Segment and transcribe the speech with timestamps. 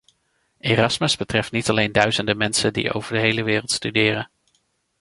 [0.57, 4.29] Erasmus betreft niet alleen duizenden mensen die over de hele wereld studeren.